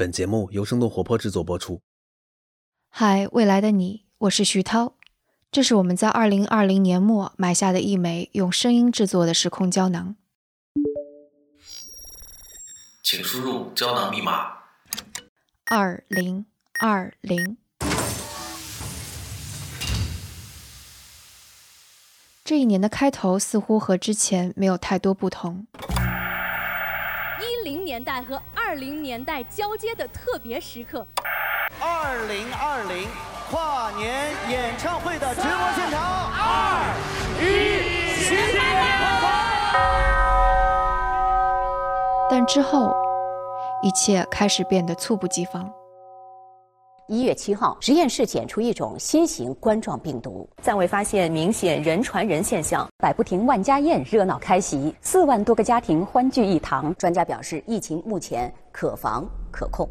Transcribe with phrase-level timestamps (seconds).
[0.00, 1.82] 本节目由生动活泼制作播出。
[2.88, 4.94] 嗨，未来的你，我是徐涛。
[5.52, 10.16] 这是我们在二零二零年末买下的一枚用声音制作的时空胶囊。
[13.02, 14.54] 请输入胶囊密码：
[15.66, 16.46] 二零
[16.80, 17.58] 二零。
[22.42, 25.66] 这一年的开头似乎和之前没有太多不同。
[27.60, 31.06] 一零年代和二零年代交接的特别时刻。
[31.78, 33.06] 二零二零
[33.50, 36.00] 跨年演唱会的直播现场。
[36.32, 36.80] 二
[37.38, 38.56] 一，新年
[39.20, 39.28] 快
[41.04, 42.28] 乐！
[42.30, 42.94] 但之后，
[43.82, 45.70] 一切开始变得猝不及防。
[47.10, 52.88] 一月七号，实验室检出一种新型冠状病毒，暂未发现明显人传人现象。
[52.98, 56.94] 百步亭万家宴热闹开席，四万多个家庭欢聚一堂。
[56.94, 59.88] 专家表示，疫情目前可防可控。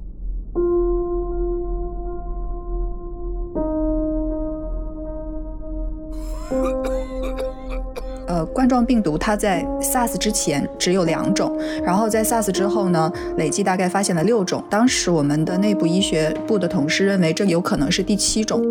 [8.39, 14.63] 呃，冠状病毒它在 SARS 之前只有两种，然后在 SARS 之后呢，累计大概发现了六种。
[14.69, 18.61] 当时我们的内部医学部的同事认为，这有可能是第七种。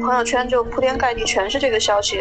[0.00, 2.16] 朋友圈就铺天盖地全是这个消息。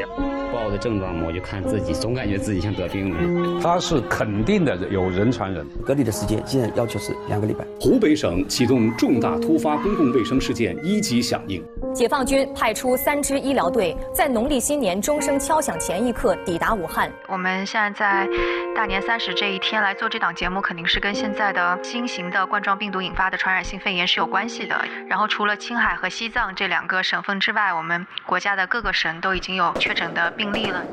[0.53, 3.59] 报的症状嘛，我就看自己，总感觉自己像得病了。
[3.63, 7.66] 他是肯定的有人传人，隔离的时间现在要求是两个礼拜。
[7.79, 11.63] 湖北省启动重大突发公共卫生事件一级响应。
[11.94, 16.91] 解放军派出三支医疗队，在农历新年钟声敲响前一刻抵达武汉。
[17.28, 18.30] 我们现在在
[18.75, 24.80] 大年三十这一天来做这档节目，肯定是跟现在的新型的冠状病毒引发的传染性肺炎是有关系的。
[25.08, 30.84] 然后除了青海和西藏这两个省份之外，我们国家的各个省都已经有确诊的病例了。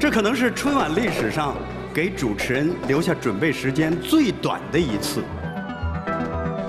[0.00, 1.54] 这可能是春晚历史上
[1.94, 5.22] 给主持人留下准备时间最短的一次。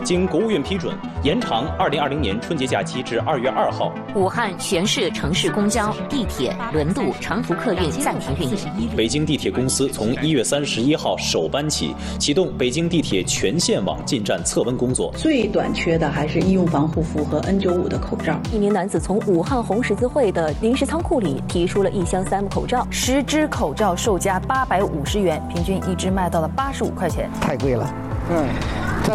[0.06, 3.92] 经国务院批准，延长2020年春节假期至2月2号。
[4.14, 8.88] 武汉全市城市公交、地铁、轮渡、长途客运暂停运营。
[8.96, 15.12] 北京地铁公司从1月31号首班起启动北京地铁全线网进站测温工作。
[15.18, 18.40] 最短缺的还是医用防护服和 N95 的口罩。
[18.54, 27.92] 一名男子从武汉红十字会的临时仓库里提出了一箱 3M 口罩，十只口罩售价850元，平均一只卖到了85块钱，太贵了。
[28.30, 28.48] 嗯。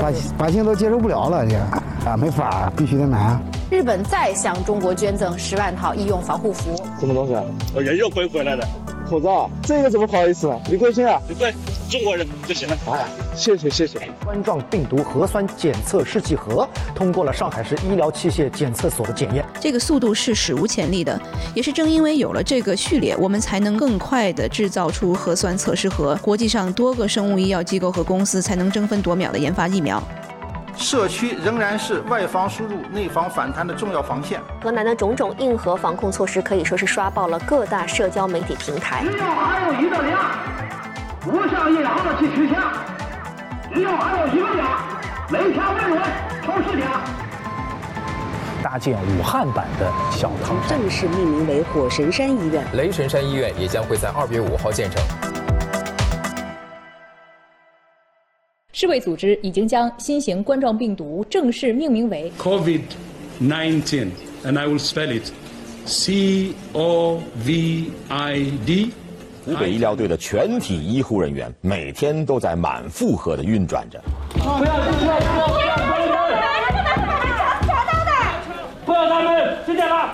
[0.00, 1.56] 百百姓都接受不了了，这
[2.09, 3.41] 啊没法，必须得买啊。
[3.71, 6.81] 日本再向中国捐赠十万套医用防护服。
[7.00, 7.43] 什么东西啊？
[7.75, 8.65] 我人肉回回来的
[9.09, 10.56] 口罩，这个怎么好意思啊？
[10.70, 11.20] 你贵姓啊？
[11.28, 11.53] 你贵
[11.90, 12.76] 中国人就行了。
[12.92, 14.08] 哎，谢谢谢谢。
[14.24, 21.20] 冠状病毒核酸检测试剂盒通过了上海市医疗器械检测所的检验，这个速度是史无前例的。
[21.52, 30.00] 也是正因为有了这个序列，我们才能更快地制造出核酸测试盒，国际上多个生物医药机构和公司才能争分夺秒地研发疫苗。
[30.76, 34.40] 社区仍然是外防输入、内防反弹的重要防线。
[34.62, 39.04] 河南的种种硬核防控措施可以说是刷爆了各大社交媒体平台。
[39.10, 40.79] 只要还有一个家，
[41.30, 42.60] 不像一样的去取枪。
[43.72, 44.80] 只要还有一个家，
[45.30, 46.02] 每天问问
[46.44, 46.84] 抽十家。
[48.62, 52.66] 搭建武汉版的小汤山，正式命名为火神山医院。
[52.74, 55.00] 雷神山医院也将会在二月五号建成。
[58.72, 65.30] 世卫组织已经将新型冠状病毒正式命名为 COVID-19，and I will spell it
[65.86, 68.90] C O V I D。
[69.44, 74.00] 湖北医疗队的全体医护人员每天都在满负荷的运转着。
[74.32, 76.20] 不要不要不要不要开门！
[77.66, 78.10] 抢刀的！
[78.84, 79.56] 不要开门！
[79.64, 80.12] 听见了？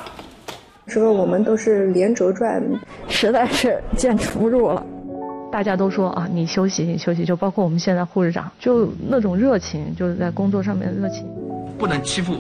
[0.86, 2.62] 说我们都是连轴转，
[3.08, 4.84] 实在是坚持不住了。
[5.50, 11.26] 大家都说啊，你休息，你休息，就包括我们现在护士长，就那种热情，就是在工作上面的热情。
[11.76, 12.36] 不能欺负，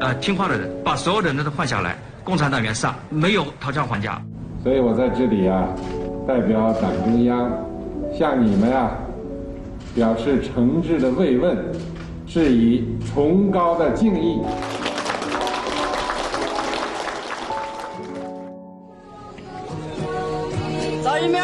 [0.00, 1.96] 呃，听话的人，把所有的人都换下来。
[2.24, 4.20] 共产党员上没有讨价还价。
[4.62, 5.66] 所以我在这里啊，
[6.28, 7.50] 代表党中央，
[8.12, 8.90] 向你们啊，
[9.94, 11.56] 表示诚挚的慰问，
[12.26, 12.84] 致以
[13.14, 14.38] 崇高的敬意。
[21.02, 21.40] 张一鸣，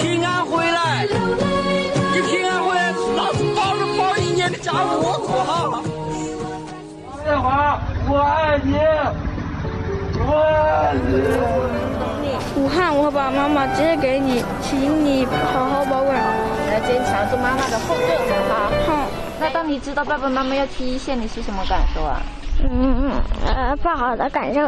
[0.00, 1.04] 平安回来，
[2.14, 5.82] 你平安回来，老子包着包一年的家务，好不好？
[7.08, 8.76] 王建华，我爱你，
[10.16, 11.85] 我爱你。
[12.56, 16.16] 武汉，我把妈妈借给你，请你好好保管。
[16.72, 18.96] 要坚强，做妈妈的后盾，好不好？
[18.96, 19.08] 好。
[19.38, 22.22] 那当你知道爸爸妈妈要去一线，你是什么感受啊？
[22.62, 22.70] 嗯
[23.02, 23.10] 嗯
[23.46, 24.60] 呃，不好的感受。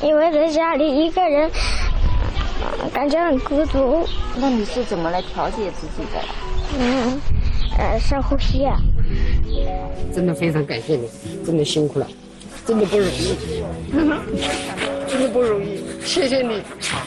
[0.00, 1.50] 因为在家里一个人，
[2.94, 4.08] 感觉很孤独。
[4.36, 6.22] 那你是怎么来调节自己的？
[6.78, 7.20] 嗯，
[7.78, 8.64] 呃深呼吸。
[8.64, 8.76] 啊
[10.14, 11.08] 真的非常感谢你，
[11.44, 12.06] 真的辛苦了，
[12.64, 13.36] 真的不容易，
[15.08, 16.62] 真的不容易，谢谢你。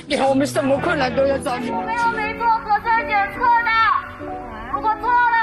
[0.08, 1.70] 你看我们什么困难都要找你。
[1.70, 3.72] 我们又没做核酸检测的，
[4.74, 5.38] 如果做了，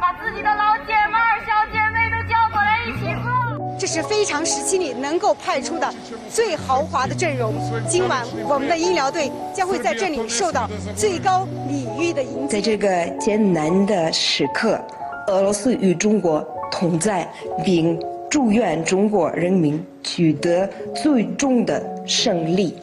[0.00, 3.78] 把自己的老姐妹、小姐妹都叫过来一起做。
[3.78, 5.92] 这是非常时期里能够派出的
[6.30, 7.52] 最豪华的阵容。
[7.88, 12.56] 今晚我们的医疗队将会在这里受到最高礼遇的迎接。
[12.56, 14.80] 在这个艰难的时刻，
[15.28, 17.28] 俄罗斯与中国同在，
[17.64, 18.00] 并
[18.30, 22.76] 祝愿中国人民取得最终的胜利。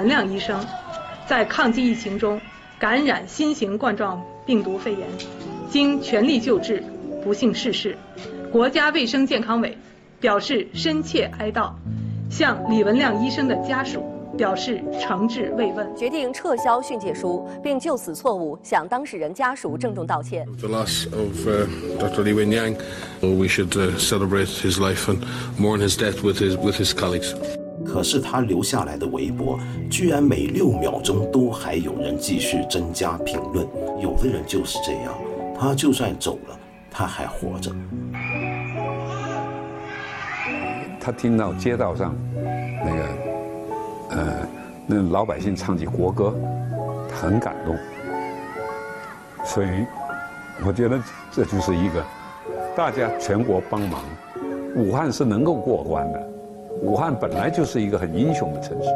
[0.00, 0.58] 文亮医生
[1.26, 2.40] 在抗击疫情中
[2.78, 5.06] 感染新型冠状病毒肺炎，
[5.68, 6.82] 经全力救治，
[7.22, 7.94] 不幸逝世。
[8.50, 9.76] 国家卫生健康委
[10.18, 11.72] 表示深切哀悼，
[12.30, 14.02] 向李文亮医生的家属
[14.38, 20.46] 表示诚挚慰问，决定撤销训诫书，并就此错误向当事人家属郑重道歉。
[20.58, 21.66] The loss of uh,
[21.98, 22.22] Dr.
[22.22, 22.74] Li Wenyang,
[23.20, 25.18] we should uh, celebrate his life and
[25.58, 27.34] mourn his death with his with his colleagues.
[27.92, 29.58] 可是他留下来的微博，
[29.90, 33.66] 居然每六秒钟都还有人继续增加评论。
[34.00, 35.12] 有的人就是这样，
[35.58, 36.56] 他就算走了，
[36.88, 37.72] 他还活着。
[41.00, 42.14] 他听到街道上
[42.84, 43.08] 那个
[44.10, 44.48] 呃
[44.86, 46.32] 那老百姓唱起国歌，
[47.20, 47.76] 很感动。
[49.44, 49.66] 所以
[50.64, 50.96] 我觉得
[51.32, 52.04] 这就是一个
[52.76, 54.00] 大家全国帮忙，
[54.76, 56.29] 武汉是能够过关的。
[56.82, 58.88] 武汉本来就是一个很英雄的城市。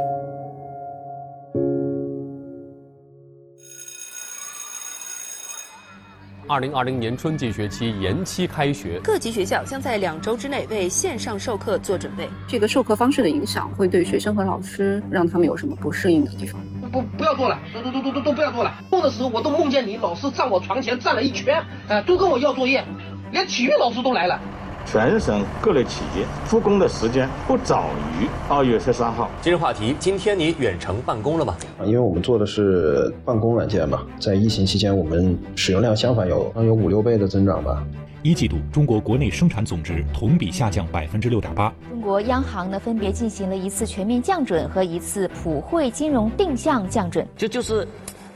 [6.47, 12.29] 二零二零年春季学期延期开学，各级学校将在两周之内为线上授课做准备。
[12.47, 16.61] 这个授课方式的影响会对学生和老师让他们有什么不适应的地方？
[16.93, 18.75] 不，不要做了，都都都都都都不要做了。
[18.91, 22.85] 做的时候我都梦见你老师站我床前站了一圈，啊、呃，都跟我要作业，
[23.33, 24.39] 连体育老师都来了。
[24.87, 27.87] 全省各类企业复工的时间不早
[28.21, 29.31] 于二月十三号。
[29.41, 31.57] 今日话题：今天你远程办公了吗？
[31.85, 37.85] 因为我们做的是办公软件嘛，在疫情期间，我们使用量相反有有五六倍的增长吧。
[38.23, 41.73] 一季度，中国国内生产总值同比下降百分之六点八。
[41.91, 47.27] 中国央行呢，分别进行了一次全面降准和一次普惠金融定向降准。
[47.37, 47.87] 这就是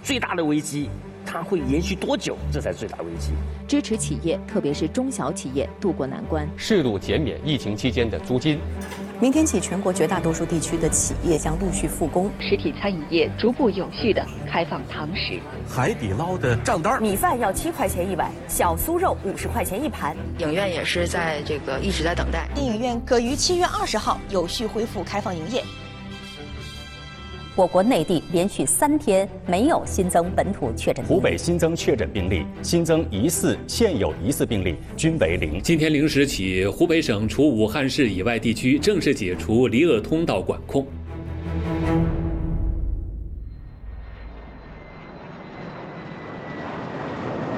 [0.03, 0.91] 最大的危机。
[1.31, 2.39] 它会延续多久？
[2.51, 3.33] 这才是最大危机。
[3.69, 6.49] 支持企业，特别是中小企业渡过难关。
[6.57, 8.59] 适度减免疫情期间的租金。
[9.21, 15.39] 明天起，全国绝大多数地区的企业将陆续复工，实体餐饮业逐步有序的开放堂食。
[15.69, 20.17] 海底捞的账单，米饭要七块钱一碗，小酥肉五十块钱一盘。
[20.39, 22.49] 影院也是在这个一直在等待。
[22.55, 25.63] 电影院可于七月二十号有序恢复开放营业。
[27.59, 31.05] 我国内地连续三天没有新增本土确诊。
[31.05, 35.61] 湖北新增确诊病例，新增疑似、现有疑似病例均为零。
[35.61, 40.87] 今天零时起，湖北省除武汉市以外地区正式解除离鄂通道管控。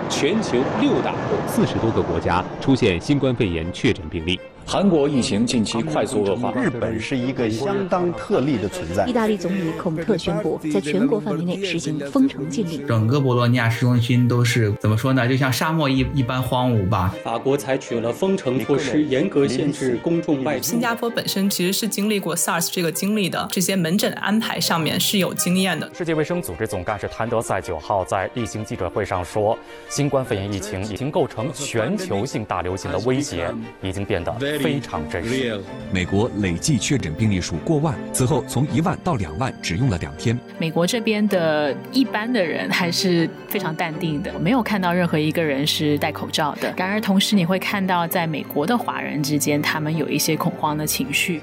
[0.08, 1.14] 全球六大
[1.47, 4.40] 四十多个国家出现新冠肺炎确诊病例。
[4.67, 9.05] 韩国疫情近期快速恶化，日本是一个相当特例的存在。
[9.07, 12.87] 意大利总理孔特宣布，在全国范围内实行封城禁令。
[12.87, 15.29] 整个博洛尼亚市中心都是怎么说呢？
[15.29, 17.12] 就像沙漠一一般荒芜吧。
[17.25, 20.67] 法国采取了封城措施，严格限制公众外出。
[20.67, 25.90] 新加坡本身其实是经历过 SARS 这个经历的，这些门诊安排上面是有经验的。
[25.93, 33.52] 世界卫生组织总干事谭德赛九号在例行记者会上说，新冠肺炎疫情已经构成全球性大流行的威胁，
[33.83, 35.61] 已经变得非常真实。
[35.92, 40.38] 美国累计确诊病例数过万，此后从一万到两万只用了两天。
[40.59, 46.73] 美国这边的一般的人还是非常淡定的，没有看到任何一个人是戴口罩的。
[46.76, 51.40] 然而，同时你会看到在美国的华人之间，他们有一些恐慌的情绪。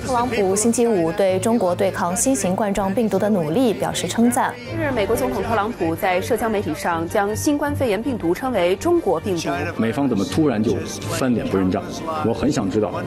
[0.00, 4.54] 特朗普星期五对中国对抗新型冠状病毒的努力表示称赞。
[4.70, 9.50] 近日，美国总统特朗普在社交媒体上将新冠肺炎病毒称为“中国病毒”。
[9.76, 10.76] 美方怎么突然就
[11.18, 11.82] 翻脸不认账？
[12.26, 13.02] 我很想知道，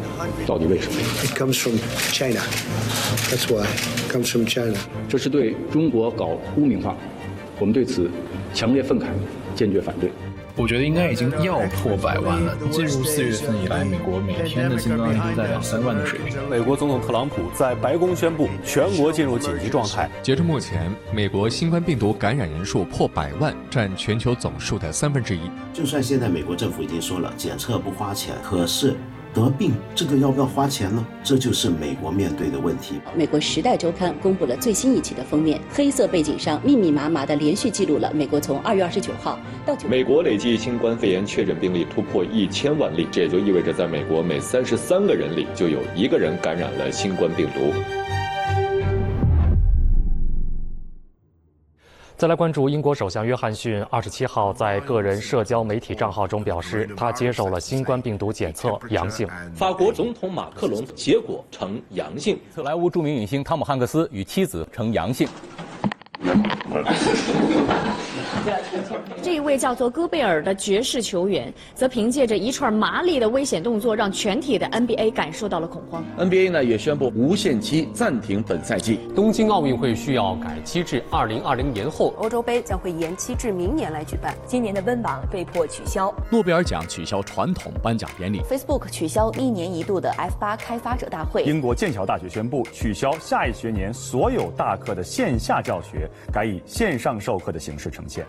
[0.46, 1.78] 到底为什么 It comes from
[2.12, 2.42] China.
[3.30, 3.66] That's why.
[3.66, 4.78] It comes from China.
[5.10, 6.96] 这是对中国搞污名化，
[7.60, 8.12] 我们对此
[8.54, 9.06] 强烈愤慨，
[9.56, 10.12] 坚决反对。
[10.62, 12.56] 我觉得应该已经要破百万了。
[12.70, 16.38] 进入四月份以来，美国每天的新增案例都在两三万的水平。
[16.48, 20.08] 美国总统特朗普在白宫宣布全国进入紧急状态。
[20.22, 25.42] 截至目前，美国新冠病毒感染人数破百万，占全球总数的三分之一。
[25.74, 28.96] 就算现在美国政府已经说了检测不花钱，可是。
[29.34, 31.06] 得病这个要不要花钱呢？
[31.24, 32.96] 这就是美国面对的问题。
[33.16, 39.88] 美国《时代周刊》公布了最新一期的封面，黑色背景上密密麻麻的连续记录了美国从二月二十九号到九。
[39.88, 47.74] 美国累计新冠肺炎确诊病例突破一千万例，这也就意味着在美国每三十三个人里就有一个人感染了新冠病毒。
[52.22, 59.28] 再来关注英国首相约翰逊二十七号在个人社交媒体账号中表示，他接受了新冠病毒检测阳性。
[59.56, 62.40] 法国总统马克龙结果呈阳性。
[62.54, 65.28] 特莱坞著名影星汤姆汉克斯与妻子呈阳性。
[69.22, 76.04] 这一位叫做戈贝尔的爵士球员，则凭借着一串麻利的危险动作，让全体的 NBA 感受到了恐慌。
[76.18, 79.00] NBA 呢也宣布无限期暂停本赛季。
[79.16, 82.14] 东京奥运会需要改期至二零二零年后。
[82.18, 84.36] 欧洲杯将会延期至明年来举办。
[84.46, 86.14] 今年的温网被迫取消。
[86.30, 88.42] 诺贝尔奖取消传统颁奖典礼。
[88.42, 91.44] Facebook 取消一年一度的 F 八开发者大会。
[91.44, 98.21] 英国剑桥大学宣布取消下一学年所有大课的线下教学，改以线上授课的形式呈现。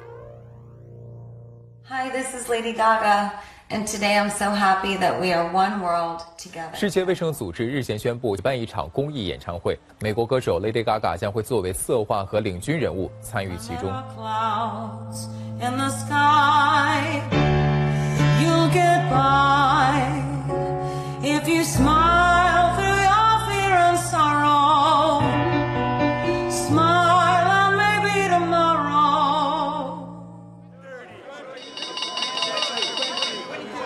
[1.92, 3.32] Hi, this is Lady Gaga,
[3.70, 6.76] and today I'm so happy that we are one world together.
[6.76, 13.92] 世界卫生组织日前宣布举办一场公益演唱会，美国歌手 Lady Gaga 将会作为策划和领军人物参与其中。
[21.24, 22.71] If you smile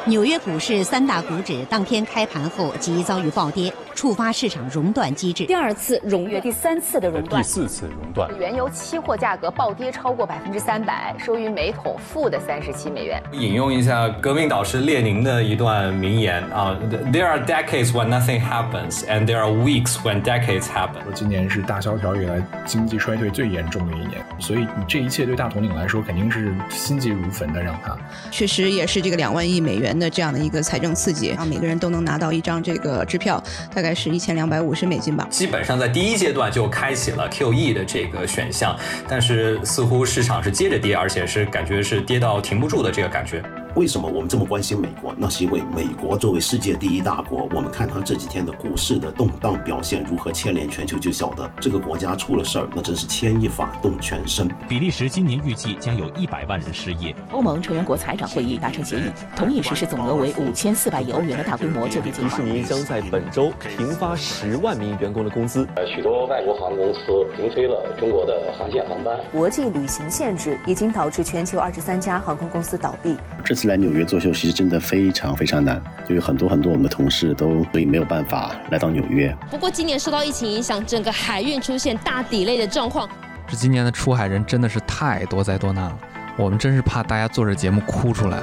[0.07, 3.73] 纽约股市三大股指当天开盘后即遭遇暴跌。
[3.97, 8.31] 触发市场熔断机制，第二次熔月，第三次的熔断，第四次熔断。
[8.39, 13.21] 原油期货价格暴跌超过百分之三百，收于每桶负的三十七美元。
[13.33, 16.77] 引用一下革命导师列宁的一段名言啊
[17.11, 21.11] ：There are decades when nothing happens, and there are weeks when decades happen。
[21.15, 27.63] 今年是大萧条以来经济衰退最严重的一年，所以你这一切对大统领来说肯定是心急如焚的。
[27.63, 27.97] 让他
[28.31, 33.43] 确实也是这个两万亿美元的这样的一个财政刺激，让每个人都能拿到一张这个支票，
[33.75, 33.87] 大概。
[33.87, 35.25] 大概是一千两百五十美金吧。
[35.31, 38.77] 基本上在第一阶段就开启了 QE 的这个选项，
[39.07, 43.41] 但是似乎市场是接着跌，而且是感觉是跌到停不住的这个感觉。
[43.77, 45.15] 为什么我们这么关心美国？
[45.19, 54.49] 那是因为美国作为世界第一大国，我们看它这几天的股市的动荡表现如何牵连全球，就晓得这个国家出了事儿，那真是牵一发动全身。
[54.67, 57.15] 比利时今年预计将有一百万人失业。
[57.33, 62.29] 欧盟成员国财长会议达成协议，同意实施总额为五千四百亿欧元的大规模救济计划。
[62.31, 65.69] 迪士尼将在本周停发十万名员工的工资。
[65.77, 67.01] 呃，许多外国航空公司
[67.37, 69.15] 停飞了中国的航线航班。
[69.31, 73.15] 国际旅行限制已经导致全球二十三家航空公司倒闭。
[73.45, 79.37] 这次来纽约做秀，其实真的非常非常难，就有很多很多我们的同事都所以没有办法来到纽约。
[79.51, 83.09] 不过今年受到疫情影响，整个海运出现大底类的状况。
[83.49, 85.99] 这今年的出海人真的是太多灾多难了，
[86.37, 88.41] 我们真是怕大家做着节目哭出来。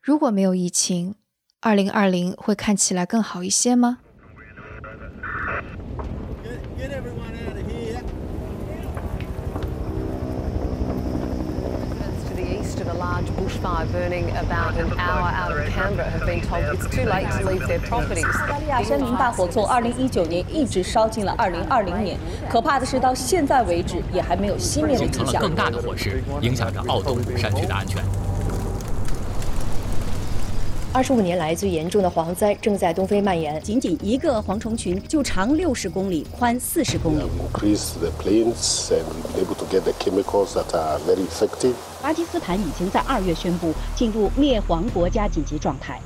[0.00, 1.14] 如果没有疫情，
[1.60, 3.98] 二零二零会看起来更好一些吗
[13.36, 17.66] ？bushfire burning about an hour out of Canberra have been told it's too late to leave
[17.66, 18.24] their properties.
[18.24, 22.18] 澳大利亚森林大火从2019年一直烧进了2020年，
[22.48, 25.40] 可怕的是到现在为止也还没有熄灭的迹象。
[25.40, 28.02] 更大的火势影响着澳东山区的安全。
[30.94, 37.22] 二十五年来最严重的蝗灾正在东非蔓延，仅仅一个蝗虫群就长六十公里，宽四十公里。
[42.02, 45.98] 巴基斯坦已经在二月宣布进入灭蝗国家紧急状态。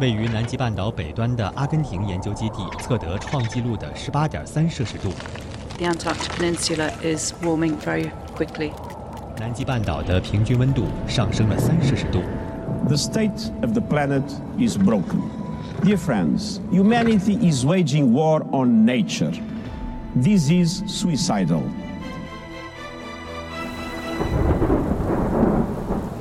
[0.00, 5.10] 位于南极半岛北端的阿根廷研究基地测得创纪录的十八点三摄氏度。
[5.76, 8.72] The Antarctic Peninsula is warming very quickly.
[9.40, 12.20] 南极半岛的平均温度上升了三摄氏度。
[12.88, 14.22] The state of the planet
[14.58, 15.22] is broken.
[15.82, 19.32] Dear friends, humanity is waging war on nature.
[20.14, 21.62] This is suicidal.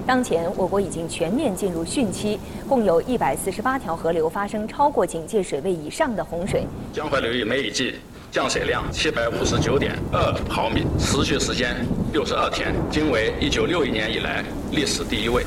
[0.08, 6.66] 当前，我国已经全面进入汛期，共有一百四十八条河流发生超过警戒水位以上的洪水。
[6.94, 7.96] 江淮流域梅雨季
[8.32, 11.76] 降水量七百五十九点二毫米，持续时间
[12.14, 15.44] 六十二天，均为一九六一年以来历史第一位。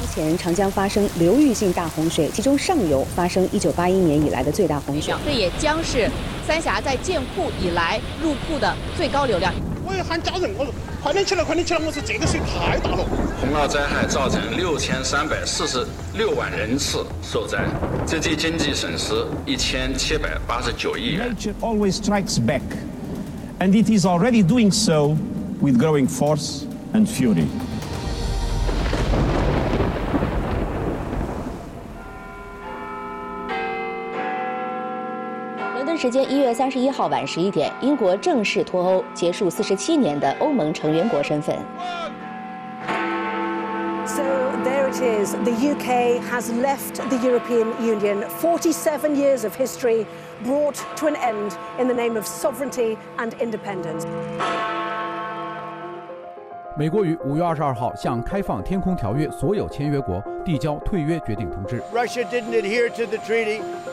[0.00, 5.12] 目前长江发生流域性大洪水，其中上游发生一九八一年以来的最大洪水。
[5.26, 6.08] 这也将是
[6.46, 9.52] 三峡在建库以来入库的最高流量。
[9.86, 10.72] 我也喊家人，我说
[11.02, 11.80] 快点起来，快点起来！
[11.84, 13.04] 我说这个水太大了。
[13.40, 17.64] 洪涝灾害造成六千三百四十六万人次受灾，
[18.06, 19.14] 直接经济损失
[19.44, 21.34] 一千七百八十九亿元。
[21.34, 22.62] Nature always strikes back,
[23.58, 25.16] and it is already doing so
[25.60, 26.64] with growing force
[26.94, 27.46] and fury.
[36.04, 41.56] 时间一月三十一号晚十一点，英国正式脱欧，结束四十七年的欧盟成员国身份。
[44.04, 44.22] So
[44.62, 45.34] there it is.
[45.34, 48.28] The UK has left the European Union.
[48.38, 50.04] 47 years of history
[50.44, 54.04] brought to an end in the name of sovereignty and independence.
[56.76, 61.80] 美国于五月二十二号向开放天空条约所有签约国递交退约决定通知。
[61.94, 63.62] Russia didn't adhere to the treaty,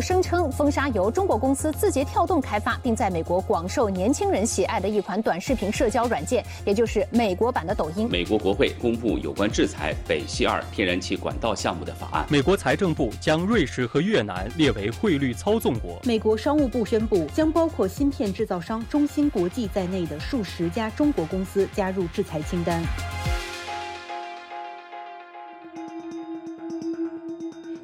[0.00, 8.08] 声称封杀由中国公司字节跳动开发，并在美国广受年轻人喜爱的一款短视频社交软件，也就是美国版的抖音。
[8.10, 12.26] 美国国会公布有关制裁北溪二天然气管道项目的法案。
[12.28, 16.00] 美国财政部将瑞士和越南列为汇率操纵国。
[16.04, 22.82] 美国商务部宣布，将包括芯片制造商中芯国际在内的数十家中国公司加入制裁清单。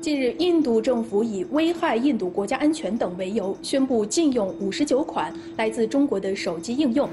[0.00, 7.09] 近日，印度政府以危害印度国家安全等为由，宣布禁用五十九款来自中国的手机应用。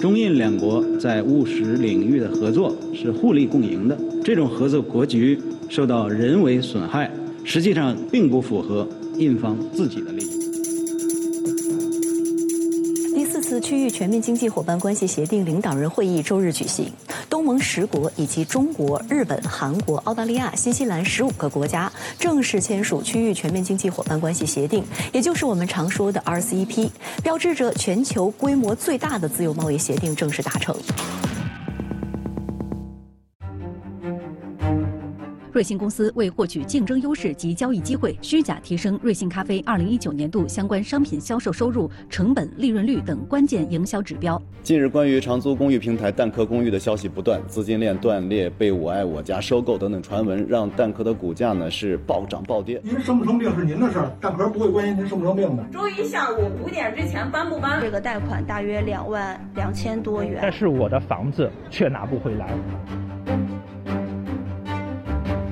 [0.00, 5.36] 中印两国在务实领域的合作是互利共赢的，这种合作格局
[5.68, 7.10] 受到人为损害，
[7.42, 10.41] 实际上并不符合印方自己的利益。
[14.02, 16.92] 全面经济伙伴关系协定领导人会议周日举行，
[17.30, 21.88] 东盟十国以及中国、日本、韩国、澳大利亚、新西兰十五个国家
[22.18, 26.90] 正式签署区域全面经济伙伴关系协定，也就是我们常说的 RCEP，
[27.22, 30.76] 标志着全球规模最大的自由贸易协定正式达成。
[35.52, 44.40] 瑞幸公司为获取竞争优势及交易机会，虚假提升瑞幸咖啡2019年度相关商品销售收入、成本、利润率等关键营销指标。
[44.62, 52.80] 近日，关于长租公寓平台蛋壳公寓的消息不断，资金链断裂、被我爱我家收购等等传闻，让蛋壳的股价呢是暴涨暴跌。
[52.82, 55.62] 您生不生病是您的事儿，蛋壳不会关心您生不生病的。
[55.70, 57.78] 周一下午五点之前搬不搬？
[57.78, 62.48] 这个贷款大约两万两千多元，但是我的房子却拿不回来。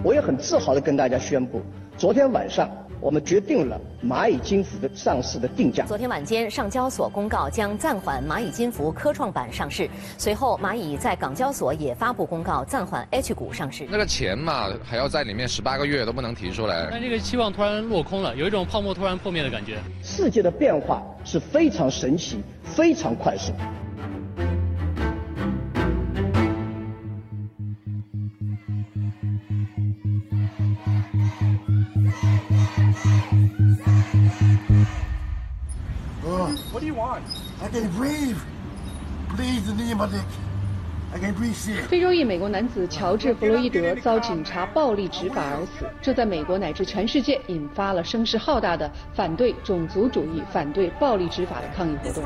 [0.02, 1.60] 我也很自豪地跟大家宣布，
[1.98, 2.70] 昨天晚上
[3.02, 5.84] 我们决定了蚂蚁金服的上市的定价。
[5.84, 9.86] 昨天晚间，上交所公告将暂缓蚂蚁金服科创板上市，
[10.16, 13.86] 随后蚂蚁在港交所也发布公告暂缓 H 股上市。
[13.90, 16.88] 那个钱嘛，还要在里面十八个月都不能提出来。
[16.90, 19.76] 但这个期望突然落空了，有一种泡沫突然破灭的感觉。
[20.02, 23.52] 世界的变化是非常神奇、非常快速。
[36.80, 37.22] What do you want?
[37.60, 38.38] I can breathe.
[39.36, 40.24] Please, the name of it.
[41.12, 41.86] I can breathe.
[41.88, 52.24] 非洲裔美国男子乔治·弗洛伊德遭警察暴力执法而死，这在美国乃至全世界引发了声势浩大的反对种族主义、反对暴力执法的抗议活动。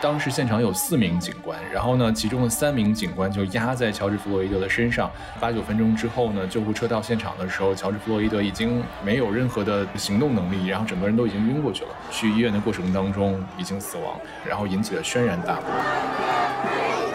[0.00, 5.10] 当时现场有四名警官，然后呢，其中的三名警官就压在乔治·弗洛伊德的身上。
[5.40, 11.90] 八九分钟之后呢，救护车到现场的时候，乔治·弗洛伊德已经没有任何的行动能力，然后整个人都已经晕过去了。
[12.10, 17.07] 去医院的过程当中已经死亡，然后引起了轩然大波。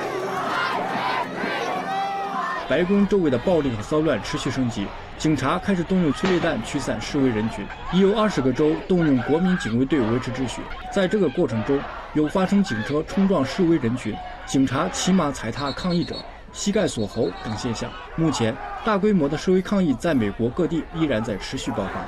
[2.70, 10.62] 白宫周围的暴力和骚乱持续升级，警察开始动用催泪弹驱散示威人群，已有二十个州动用国民警卫队维持秩序。
[10.92, 11.80] 在这个过程中，
[12.14, 16.16] 有发生警车冲撞示威人群、警察骑马踩踏抗议者、
[16.54, 17.92] 膝盖锁喉等现象。
[18.16, 22.06] 目前，大规模的示威抗议在美国各地依然在持续爆发。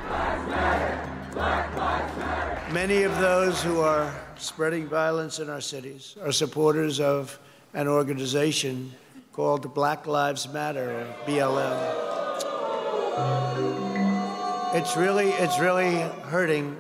[2.74, 4.08] Many of those who are
[4.40, 7.38] spreading violence in our cities are supporters of
[7.74, 8.92] an organization
[9.35, 11.77] called Black Lives Matter, or BLM.
[14.75, 16.75] It's really, it's really hurting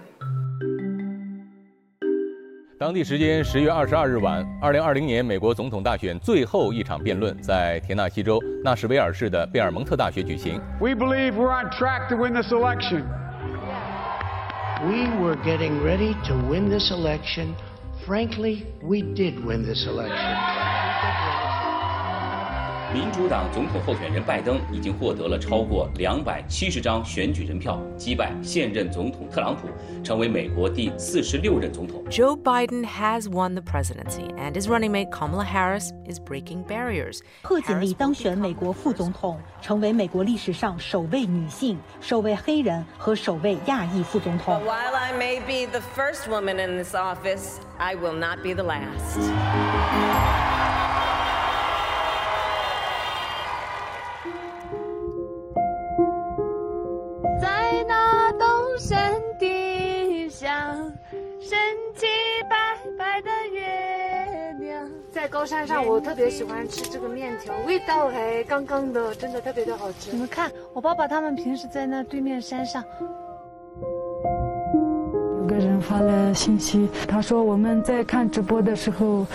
[2.78, 10.58] 当地时间十月二十二日晚，二零二零年美国总统大选最后一场辩论在田纳西州纳什维尔市的贝尔蒙特大学举行。
[10.80, 13.04] We believe we're on track to win this election.
[14.82, 17.54] We were getting ready to win this election.
[18.06, 20.16] Frankly, we did win this election.
[22.93, 29.67] 民主党总统候选人拜登已经获得了超过两百七十张选举人票，击败现任总统特朗普，
[30.03, 32.03] 成为美国第四十六任总统。
[32.09, 37.19] Joe Biden has won the presidency, and his running mate Kamala Harris is breaking barriers.
[37.41, 44.61] 贺锦丽当选美国副总统，成为美国历史上首位女性、首位黑人和首位亚裔副总统。
[44.63, 50.54] While I may be the first woman in this office, I will not be the last.
[65.25, 70.11] 在高山上，我特别喜欢吃这个面条，味道还刚刚的，真的特别的好吃。
[70.11, 72.83] 你们看，我爸爸他们平时在那对面山上。
[75.41, 79.25] 有个人发了信息，他说我们在看直播的时候，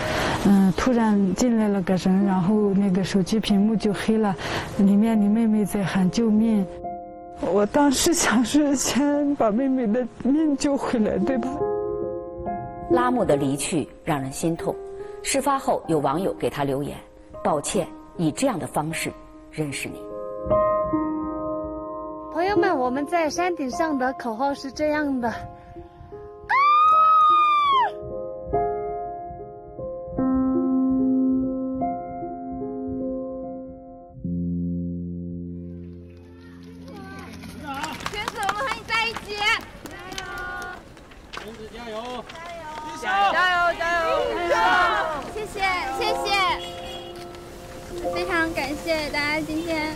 [0.45, 4.33] 嗯，突然进来了个人，然后那个手机屏幕就黑了，
[4.77, 6.65] 里面你妹妹在喊救命。
[7.41, 11.49] 我当时想是先把妹妹的命救回来，对吧？
[12.91, 14.73] 拉姆的离去让人心痛。
[15.23, 16.97] 事发后，有网友给他留言
[17.43, 19.11] ：“抱歉，以这样的方式
[19.51, 20.03] 认识你。”
[22.33, 25.31] 朋友们，我们在山顶上的口号是这样的。
[49.71, 49.95] 天，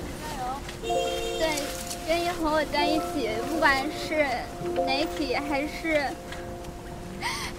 [0.82, 1.50] 对，
[2.08, 4.26] 愿意和我在一起，不管是
[4.86, 6.02] 媒体还是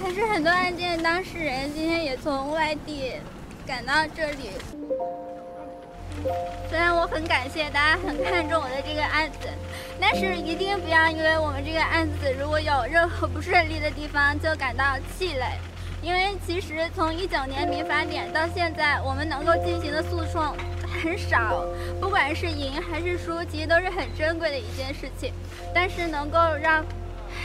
[0.02, 3.12] 还是很多案件当事人，今天也从外地
[3.66, 4.50] 赶到这里。
[6.70, 9.48] 虽然我很感谢大家很看重我的这个案子，
[10.00, 15.44] 但是一定不要因为我们这个案子如果有任何不顺利的地方就感到气馁，
[16.00, 20.56] 因为其实从一九年民法典到现在，我们能够进行的诉讼。
[21.02, 21.64] 很少，
[22.00, 25.32] 不管是赢还是输，其实都是很珍贵的一件事情。
[25.74, 26.84] 但是能够让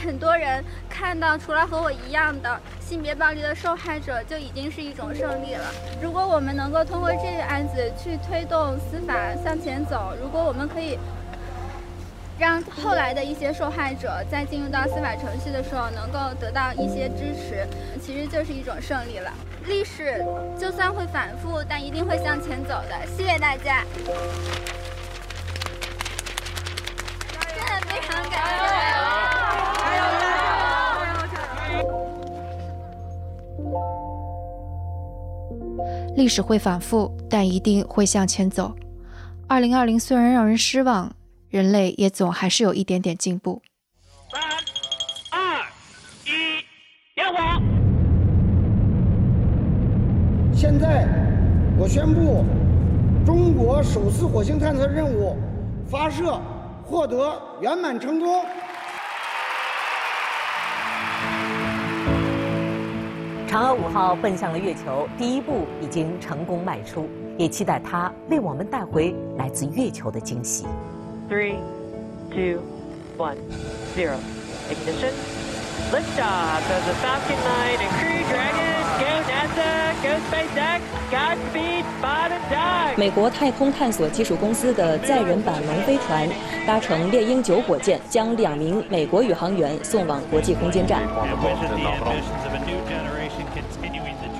[0.02, 5.64] 很多人看到，除了和我一样的性别暴力的受害者，就已经是一种胜利了。
[6.02, 10.98] 如果我们能够通过这个案子去推动司法向前走，如果我们可以。
[12.38, 17.64] 让后来的一些受害者在进入到司法程序的时候能够得到一些支持，
[18.00, 19.32] 其实就是一种胜利了。
[19.66, 20.24] 历史
[20.58, 23.06] 就算会反复，但一定会向前走的。
[23.16, 23.84] 谢谢大家，
[27.54, 28.58] 真的非常感谢。
[29.78, 30.02] 加油！
[30.18, 30.26] 加
[31.14, 31.22] 油！
[31.32, 31.36] 加
[31.78, 31.80] 油！
[36.16, 38.74] 历史会反复，但一定会向前走。
[39.46, 41.14] 二零二零虽然让人失望。
[41.52, 43.60] 人类也总还是有一点点进步。
[44.30, 44.40] 三、
[45.30, 45.60] 二、
[46.24, 46.64] 一，
[47.14, 47.62] 点火！
[50.54, 51.06] 现在，
[51.76, 52.46] 我宣布，
[53.26, 55.36] 中国首次火星探测任务
[55.86, 56.40] 发射
[56.86, 58.46] 获得圆满成功。
[63.46, 70.64] 嫦娥五号奔向了月球，第一步已经成功迈出，也期待它为我们带回来自月球的惊喜。
[71.32, 71.56] Three,
[72.30, 72.60] two,
[73.16, 73.38] one,
[73.94, 74.18] zero.
[74.68, 75.14] Ignition.
[75.90, 78.68] Liftoff of the Falcon 9 and Crew Dragon.
[79.00, 79.70] Go NASA.
[80.04, 80.80] Go SpaceX.
[81.10, 81.84] Godspeed.
[81.96, 82.98] Spot and dive.
[82.98, 86.28] 美国太空探索技术公司的载人版龙飞船
[86.66, 91.00] 搭乘猎鹰九火箭，将两名美国宇航员送往国际空间站。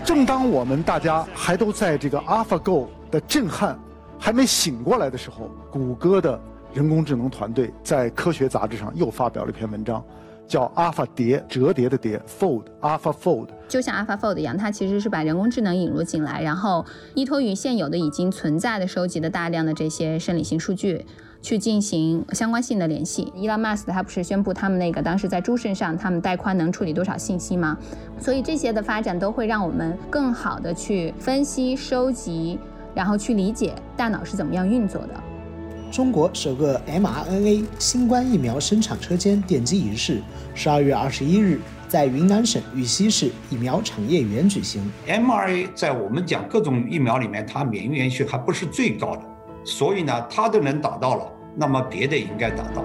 [0.05, 3.78] 正当我们大家还都在这个 AlphaGo 的震撼。
[4.24, 6.40] 还没醒过来的时候，谷歌的
[6.74, 10.02] 人工智能团队在科学杂志上又发表了一篇文章，
[10.46, 13.48] 叫阿尔法叠折叠的叠 fold Alpha Fold。
[13.68, 21.04] 就像 AlphaFold 一样，它其实是把人工智能引入进来，然后依托于现有的已经存在的收集的大量的这些生理性数据。
[21.42, 23.32] 去进行相关性的联系。
[23.35, 27.76] 伊朗马斯他不是宣布他们那个当时在猪身上，他们带宽能处理多少信息吗？
[28.20, 32.61] 所以这些的发展都会让我们更好的去分析、收集，
[32.94, 35.14] 然后去理解大脑是怎么样运作的。
[35.92, 40.22] 中国首个 mRNA 新冠疫苗生产车间奠基仪式，
[40.55, 44.83] 十二月二十一日在云南省玉溪市疫苗产业园举行。
[45.07, 49.22] mRNA 在我们讲各种疫苗里面，它免疫原性还不是最高的。
[49.66, 52.83] 所以呢，它都能达到了，那么别的应该达到。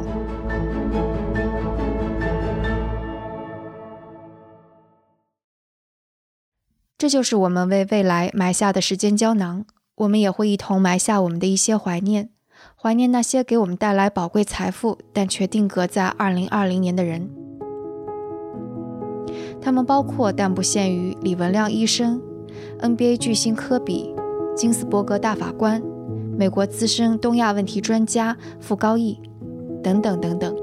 [6.97, 9.65] 这就是我们为未来埋下的时间胶囊。
[9.95, 12.29] 我们也会一同埋下我们的一些怀念，
[12.87, 17.29] 怀念那些给我们带来宝贵财富但却定格在二零二零年的人。
[19.59, 22.21] 他们包括但不限于李文亮医生、
[22.79, 24.15] NBA 巨星科比、
[24.55, 25.83] 金斯伯格大法官。
[26.37, 29.19] 美国资深东亚问题专家傅高义，
[29.83, 30.55] 等等等等。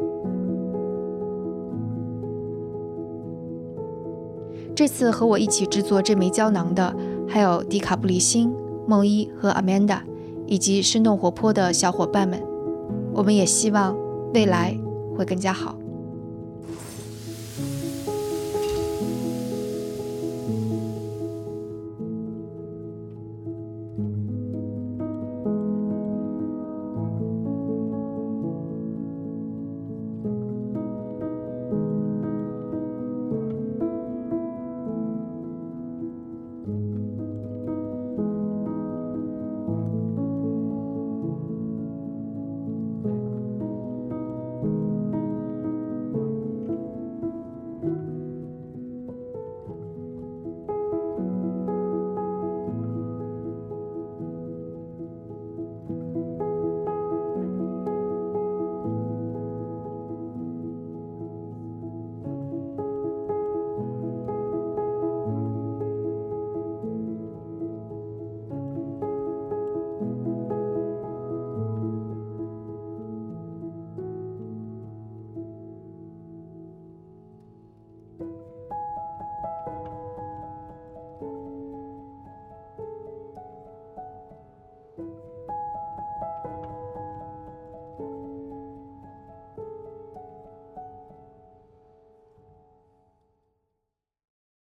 [4.75, 6.97] 这次和我一起制作这枚胶囊的，
[7.29, 8.51] 还有迪卡布里辛、
[8.87, 9.99] 梦一和 Amanda，
[10.47, 12.43] 以及生动活泼的小伙伴们。
[13.13, 13.97] 我们也希望
[14.33, 14.77] 未来
[15.17, 15.77] 会更加好。